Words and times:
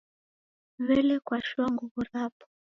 W'ele 0.85 1.15
kwashoa 1.25 1.67
nguw'o 1.73 2.01
rapo? 2.09 2.45